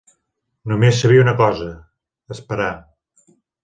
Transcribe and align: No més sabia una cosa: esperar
No 0.71 0.77
més 0.85 1.03
sabia 1.03 1.27
una 1.27 1.37
cosa: 1.43 1.69
esperar 2.39 2.75